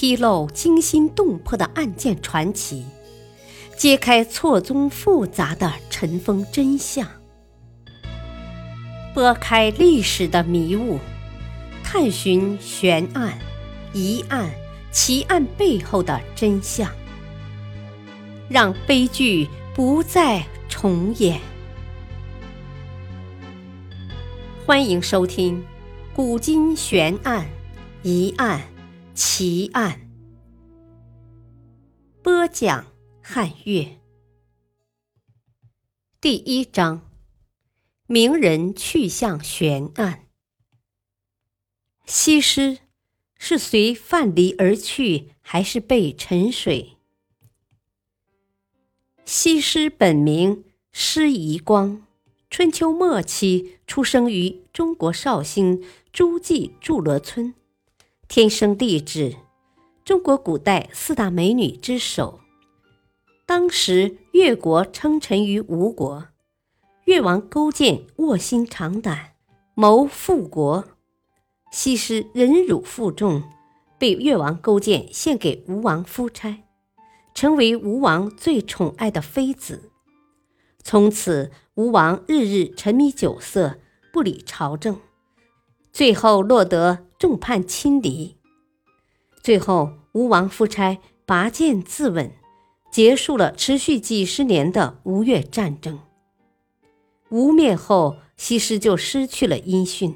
[0.00, 2.86] 披露惊心动魄的案件传奇，
[3.76, 7.06] 揭开错综复杂的尘封真相，
[9.12, 10.98] 拨开历史的迷雾，
[11.84, 13.38] 探寻悬案、
[13.92, 14.50] 疑案、
[14.90, 16.90] 奇案背后的真相，
[18.48, 21.38] 让悲剧不再重演。
[24.64, 25.58] 欢迎收听
[26.16, 27.46] 《古今悬案、
[28.02, 28.62] 疑案、
[29.22, 30.00] 奇案》，
[32.22, 32.86] 播讲
[33.22, 33.98] 汉乐。
[36.22, 37.06] 第一章：
[38.06, 40.26] 名人去向悬案。
[42.06, 42.78] 西施
[43.36, 46.96] 是随范蠡而去，还是被沉水？
[49.26, 52.06] 西施本名施夷光。
[52.48, 57.54] 春秋末期出生于中国绍兴诸暨祝罗村，
[58.30, 59.34] 天生丽质，
[60.04, 62.38] 中国古代四大美女之首。
[63.44, 66.28] 当时越国称臣于吴国，
[67.06, 69.32] 越王勾践卧薪尝胆，
[69.74, 70.84] 谋复国。
[71.72, 73.42] 西施忍辱负重，
[73.98, 76.62] 被越王勾践献给吴王夫差，
[77.34, 79.90] 成为吴王最宠爱的妃子。
[80.84, 83.80] 从此，吴王日日沉迷酒色，
[84.12, 85.00] 不理朝政，
[85.92, 88.34] 最后落得众叛亲离。
[89.42, 92.30] 最后，吴王夫差拔剑自刎，
[92.90, 96.00] 结束了持续几十年的吴越战争。
[97.28, 100.14] 吴灭后，西施就失去了音讯。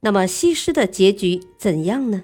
[0.00, 2.22] 那么，西施的结局怎样呢？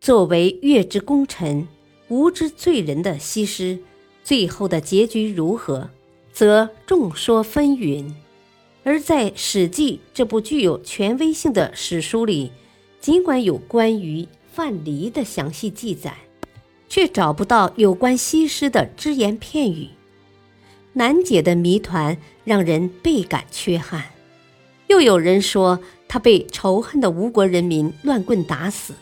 [0.00, 1.68] 作为越之功臣、
[2.08, 3.78] 吴之罪人的西施。
[4.24, 5.88] 最后的结局如何，
[6.32, 8.12] 则众说纷纭。
[8.86, 12.52] 而在《史记》这部具有权威性的史书里，
[13.00, 16.16] 尽管有关于范蠡的详细记载，
[16.88, 19.88] 却找不到有关西施的只言片语。
[20.92, 24.04] 难解的谜团让人倍感缺憾。
[24.86, 28.94] 又有人说他被仇恨的吴国人民乱棍打死，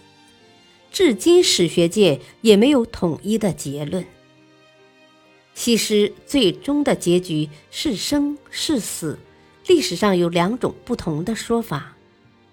[0.90, 4.02] 至今史学界也没有统一的结论。
[5.52, 9.18] 西施最终的结局是生是死，
[9.66, 11.96] 历史上有两种不同的说法。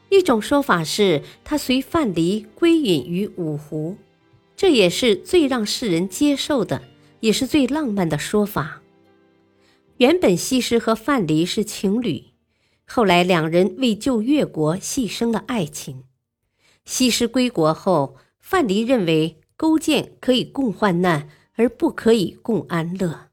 [0.09, 3.97] 一种说法是他随范蠡归隐于五湖，
[4.55, 6.81] 这也是最让世人接受的，
[7.19, 8.81] 也是最浪漫的说法。
[9.97, 12.25] 原本西施和范蠡是情侣，
[12.85, 16.03] 后来两人为救越国牺牲了爱情。
[16.85, 21.29] 西施归国后，范蠡认为勾践可以共患难。
[21.55, 23.27] 而不可以共安乐，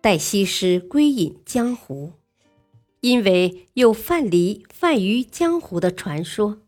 [0.00, 2.14] 待西施归隐江湖，
[3.02, 6.58] 因为有范蠡泛于江湖的传说，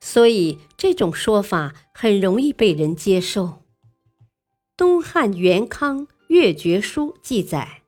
[0.00, 3.62] 所以这种说法很容易被人接受。
[4.74, 7.82] 东汉元康《越绝书》记载，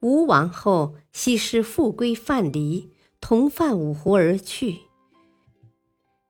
[0.00, 2.88] 吴王后，西施复归范蠡，
[3.18, 4.80] 同泛五湖而去。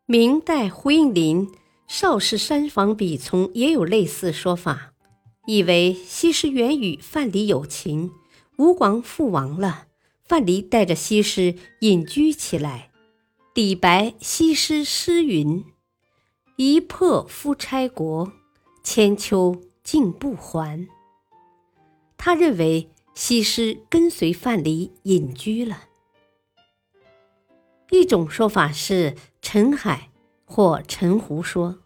[0.06, 1.48] 明代胡应麟
[1.88, 4.92] 《邵氏山房笔从》也有类似说法。
[5.48, 8.12] 以为西施原与范蠡有情，
[8.58, 9.86] 吴王复亡了，
[10.28, 12.90] 范蠡带着西施隐居起来。
[13.54, 15.64] 李白西施诗云
[16.56, 18.32] ：“一破夫差国，
[18.82, 20.86] 千秋竟不还。”
[22.18, 25.84] 他认为西施跟随范蠡隐居了。
[27.90, 30.10] 一种说法是陈海
[30.44, 31.78] 或陈胡说，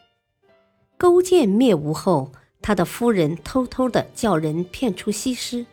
[0.97, 2.33] 勾践灭吴后。
[2.62, 5.65] 他的夫人偷偷的叫人骗出西施，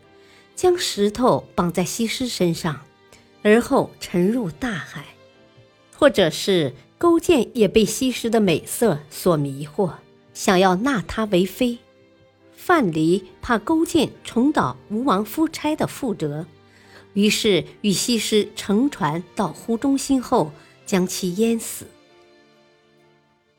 [0.58, 2.80] 将石头绑在西施身上，
[3.44, 5.04] 而后沉入大海；
[5.96, 9.92] 或者是勾践也被西施的美色所迷惑，
[10.34, 11.78] 想要纳她为妃。
[12.56, 16.44] 范蠡怕勾践重蹈吴王夫差的覆辙，
[17.12, 20.50] 于是与西施乘船到湖中心后，
[20.84, 21.86] 将其淹死。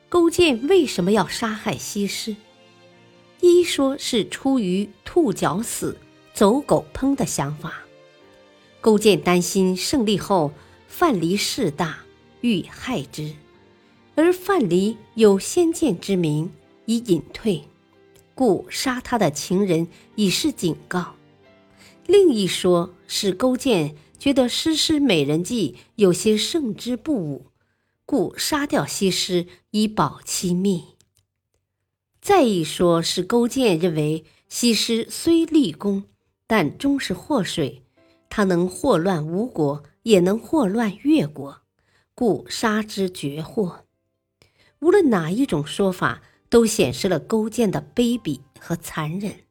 [0.10, 2.36] 勾践为什么要杀害西施？
[3.40, 5.98] 一说是出于兔角死，
[6.34, 7.84] 走狗烹的想法。
[8.82, 10.54] 勾践担心胜利后
[10.88, 12.00] 范蠡势大，
[12.42, 13.36] 欲害之，
[14.16, 16.52] 而范蠡有先见之明，
[16.86, 17.64] 以隐退，
[18.34, 21.16] 故杀他的情人以示警告。
[22.08, 27.46] 另一说是勾践觉得诗诗美人计有些胜之不武，
[28.06, 30.86] 故杀掉西施以保其密。
[32.22, 36.04] 再一说，是勾践认为西施虽立功，
[36.52, 37.84] 但终是祸水，
[38.28, 41.62] 他能祸乱吴国，也能祸乱越国，
[42.16, 43.86] 故杀之绝祸。
[44.80, 49.42] 无论哪一种说法，都显示了勾践的卑鄙和残忍。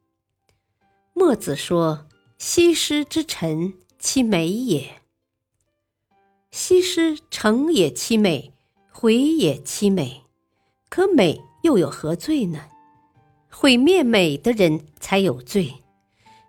[1.14, 5.00] 墨子说：“西施之臣，其美也。
[6.50, 8.52] 西施诚也其美，
[8.90, 10.24] 毁也其美。
[10.88, 12.58] 可美又有何罪呢？
[13.48, 15.84] 毁灭美的人才有罪，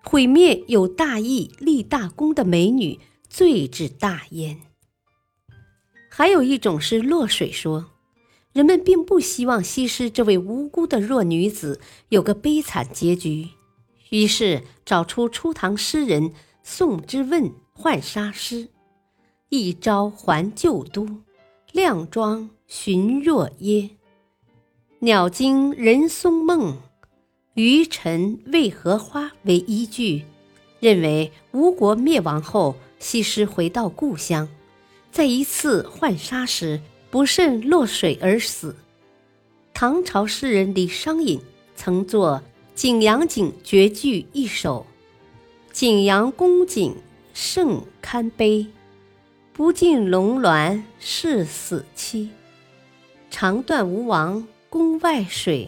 [0.09, 4.59] 毁灭有大义、立大功的美女，罪之大焉。”
[6.09, 7.91] 还有一种是落水说。
[8.51, 11.79] 人们并不希望西施这位无辜的弱女子
[12.09, 13.49] 有个悲惨结局，
[14.09, 16.33] 于是找出初唐诗人
[16.63, 18.69] 宋之问浣纱诗
[19.49, 21.07] ：“一朝还旧都，
[21.71, 23.91] 靓妆寻若耶。
[25.01, 26.77] 鸟惊人松梦，
[27.61, 30.23] 余臣为何花？”为依据，
[30.79, 34.47] 认为吴国灭亡后，西施回到故乡，
[35.11, 36.81] 在一次浣纱时。
[37.11, 38.75] 不慎落水而死。
[39.73, 41.41] 唐朝诗人李商隐
[41.75, 42.39] 曾作
[42.75, 44.85] 《景阳景》绝句一首
[45.73, 46.95] ：“景阳宫景
[47.33, 48.67] 胜堪悲，
[49.53, 52.29] 不尽龙鸾是死期。
[53.31, 55.67] 长断吴王宫外水，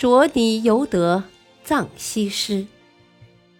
[0.00, 1.24] 着泥犹得
[1.62, 2.66] 葬西施。”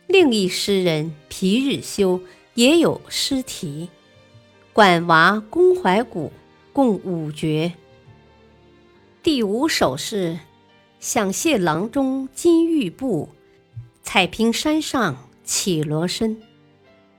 [0.09, 2.19] 另一诗人皮日休
[2.55, 3.91] 也有诗题
[4.73, 6.33] ：“管娃宫怀古。”
[6.73, 7.73] 共五绝。
[9.25, 10.39] 第五首是：
[11.01, 13.29] 想谢郎中金玉布，
[14.05, 16.41] 彩屏山上绮罗身。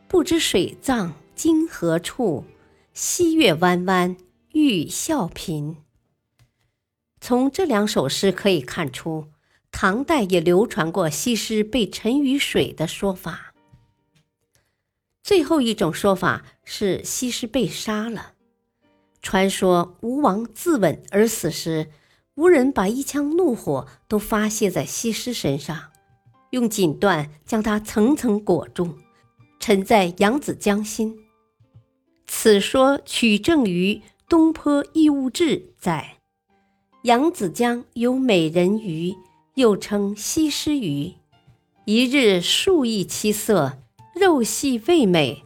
[0.07, 2.45] 不知水葬今何处？
[2.93, 4.15] 溪月弯弯
[4.53, 5.75] 欲笑贫。
[7.21, 9.27] 从这两首诗可以看出，
[9.71, 13.53] 唐代也流传过西施被沉于水的说法。
[15.23, 18.33] 最后一种说法是西施被杀了。
[19.21, 21.91] 传说吴王自刎而死时，
[22.33, 25.91] 吴人把一腔怒火都发泄在西施身上，
[26.49, 28.97] 用锦缎将她层层裹住，
[29.59, 31.15] 沉在扬子江心。
[32.25, 33.93] 此说取证于
[34.27, 36.17] 《东坡异物志》载：
[37.03, 39.15] 扬子江有美人鱼，
[39.55, 41.15] 又称西施鱼。
[41.85, 43.79] 一日数亿七色，
[44.13, 45.43] 肉细味美，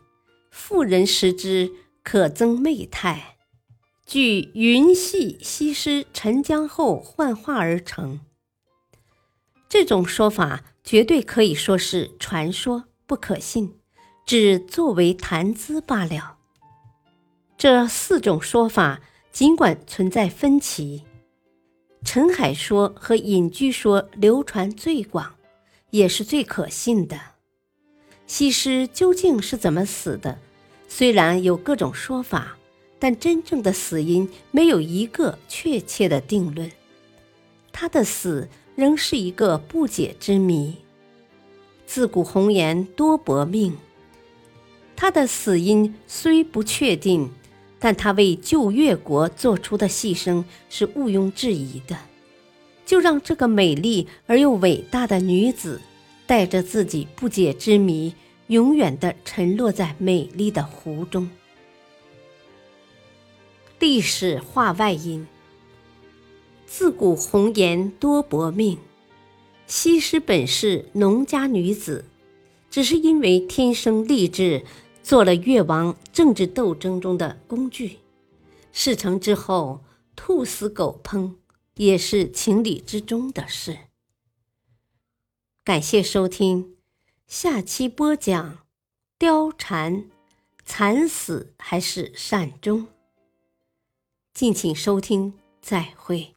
[0.52, 1.72] 妇人食之，
[2.04, 3.38] 可增媚态。
[4.06, 8.20] 据云系西施沉江后幻化而成，
[9.70, 13.80] 这种说法绝对可以说是传说，不可信，
[14.26, 16.36] 只作为谈资罢了。
[17.58, 19.00] 这四种说法
[19.32, 21.06] 尽管存在分歧，
[22.06, 25.36] 陈海说和隐居说流传最广，
[25.90, 27.20] 也是最可信的。
[28.26, 30.40] 西施究竟是怎么死的？
[30.88, 32.56] 虽然有各种说法。
[32.98, 36.72] 但真正的死因没有一个确切的定论，
[37.72, 40.78] 他的死仍是一个不解之谜。
[41.86, 43.78] 自古红颜多薄命，
[44.96, 47.30] 他的死因虽不确定，
[47.86, 51.96] 但他为救越国做出的牺牲是毋庸置疑的。
[52.84, 55.80] 就让这个美丽而又伟大的女子，
[56.26, 58.16] 带着自己不解之谜，
[58.48, 61.30] 永远的沉落在美丽的湖中。
[63.78, 65.28] 历史话外音：
[66.66, 68.80] 自古红颜多薄命，
[69.68, 72.06] 西施本是农家女子，
[72.72, 74.64] 只是因为天生丽质，
[75.06, 78.00] 做了越王政治斗争中的工具。
[78.72, 79.84] 事成之后，
[80.16, 81.36] 兔死狗烹，
[81.76, 83.78] 也是情理之中的事。
[85.64, 86.76] 感谢收听，
[87.28, 88.66] 下期播讲：
[89.20, 90.10] 貂蝉
[90.66, 92.88] 惨死还是善终？
[94.34, 96.35] 敬请收听，再会。